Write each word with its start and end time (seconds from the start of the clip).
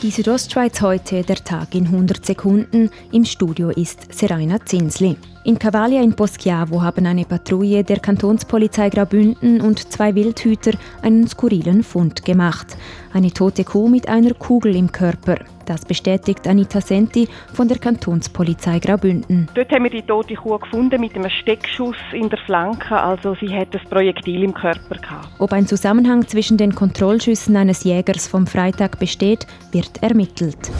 Die 0.00 0.12
Südostschweiz 0.12 0.80
heute, 0.80 1.22
der 1.24 1.42
Tag 1.42 1.74
in 1.74 1.86
100 1.86 2.24
Sekunden. 2.24 2.88
Im 3.10 3.24
Studio 3.24 3.70
ist 3.70 4.14
Seraina 4.14 4.64
Zinsli. 4.64 5.16
In 5.42 5.58
Cavalia 5.58 6.00
in 6.00 6.14
Poschiavo 6.14 6.80
haben 6.80 7.04
eine 7.04 7.24
Patrouille 7.24 7.82
der 7.82 7.98
Kantonspolizei 7.98 8.90
Graubünden 8.90 9.60
und 9.60 9.92
zwei 9.92 10.14
Wildhüter 10.14 10.74
einen 11.02 11.26
skurrilen 11.26 11.82
Fund 11.82 12.24
gemacht. 12.24 12.76
Eine 13.12 13.32
tote 13.32 13.64
Kuh 13.64 13.88
mit 13.88 14.08
einer 14.08 14.34
Kugel 14.34 14.76
im 14.76 14.92
Körper. 14.92 15.38
Das 15.68 15.84
bestätigt 15.84 16.48
Anita 16.48 16.80
Senti 16.80 17.28
von 17.52 17.68
der 17.68 17.76
Kantonspolizei 17.76 18.78
Graubünden. 18.78 19.50
Dort 19.52 19.70
haben 19.70 19.84
wir 19.84 19.90
die 19.90 20.00
tote 20.00 20.34
Kuh 20.34 20.56
gefunden 20.56 20.98
mit 20.98 21.14
einem 21.14 21.28
Steckschuss 21.28 21.96
in 22.12 22.30
der 22.30 22.38
Flanke, 22.38 22.96
also 22.96 23.34
sie 23.34 23.54
hat 23.54 23.74
das 23.74 23.82
Projektil 23.82 24.44
im 24.44 24.54
Körper 24.54 24.94
gehabt. 24.94 25.28
Ob 25.38 25.52
ein 25.52 25.66
Zusammenhang 25.66 26.26
zwischen 26.26 26.56
den 26.56 26.74
Kontrollschüssen 26.74 27.54
eines 27.54 27.84
Jägers 27.84 28.26
vom 28.26 28.46
Freitag 28.46 28.98
besteht, 28.98 29.46
wird 29.70 30.02
ermittelt. 30.02 30.70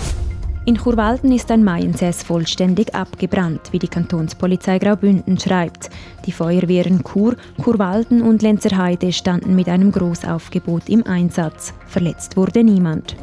In 0.64 0.78
Churwalden 0.78 1.32
ist 1.32 1.50
ein 1.50 1.64
Maiensäß 1.64 2.22
vollständig 2.22 2.94
abgebrannt, 2.94 3.60
wie 3.72 3.78
die 3.78 3.88
Kantonspolizei 3.88 4.78
Graubünden 4.78 5.38
schreibt. 5.38 5.90
Die 6.24 6.32
Feuerwehren 6.32 7.04
Chur, 7.04 7.36
Churwalden 7.62 8.22
und 8.22 8.40
Lenzerheide 8.40 9.12
standen 9.12 9.54
mit 9.54 9.68
einem 9.68 9.92
Großaufgebot 9.92 10.88
im 10.88 11.06
Einsatz. 11.06 11.74
Verletzt 11.86 12.38
wurde 12.38 12.64
niemand. 12.64 13.16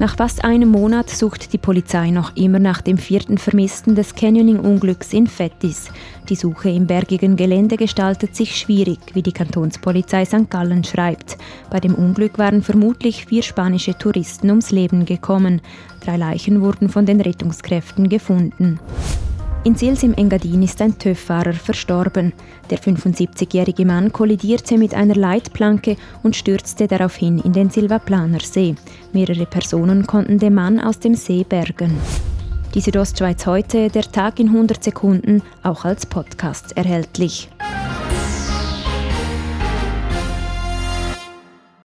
Nach 0.00 0.16
fast 0.16 0.44
einem 0.44 0.70
Monat 0.70 1.08
sucht 1.08 1.52
die 1.52 1.58
Polizei 1.58 2.10
noch 2.10 2.34
immer 2.34 2.58
nach 2.58 2.80
dem 2.80 2.98
vierten 2.98 3.38
Vermissten 3.38 3.94
des 3.94 4.16
Canyoning-Unglücks 4.16 5.12
in 5.12 5.28
Fettis. 5.28 5.88
Die 6.28 6.34
Suche 6.34 6.70
im 6.70 6.88
bergigen 6.88 7.36
Gelände 7.36 7.76
gestaltet 7.76 8.34
sich 8.34 8.56
schwierig, 8.56 8.98
wie 9.12 9.22
die 9.22 9.32
Kantonspolizei 9.32 10.24
St. 10.24 10.50
Gallen 10.50 10.82
schreibt. 10.82 11.38
Bei 11.70 11.78
dem 11.78 11.94
Unglück 11.94 12.38
waren 12.38 12.62
vermutlich 12.62 13.26
vier 13.26 13.42
spanische 13.42 13.96
Touristen 13.96 14.50
ums 14.50 14.72
Leben 14.72 15.04
gekommen. 15.04 15.60
Drei 16.04 16.16
Leichen 16.16 16.60
wurden 16.60 16.88
von 16.88 17.06
den 17.06 17.20
Rettungskräften 17.20 18.08
gefunden. 18.08 18.80
In 19.64 19.74
Sils 19.76 20.02
im 20.02 20.12
Engadin 20.12 20.62
ist 20.62 20.82
ein 20.82 20.98
TÜV-Fahrer 20.98 21.54
verstorben. 21.54 22.34
Der 22.68 22.78
75-jährige 22.78 23.86
Mann 23.86 24.12
kollidierte 24.12 24.76
mit 24.76 24.92
einer 24.92 25.14
Leitplanke 25.14 25.96
und 26.22 26.36
stürzte 26.36 26.86
daraufhin 26.86 27.38
in 27.38 27.54
den 27.54 27.70
Silvaplaner 27.70 28.40
See. 28.40 28.74
Mehrere 29.14 29.46
Personen 29.46 30.06
konnten 30.06 30.38
den 30.38 30.52
Mann 30.52 30.78
aus 30.78 30.98
dem 30.98 31.14
See 31.14 31.44
bergen. 31.44 31.96
Die 32.74 32.82
Südostschweiz 32.82 33.46
heute, 33.46 33.88
der 33.88 34.02
Tag 34.02 34.38
in 34.38 34.48
100 34.48 34.84
Sekunden, 34.84 35.40
auch 35.62 35.86
als 35.86 36.04
Podcast 36.04 36.76
erhältlich. 36.76 37.48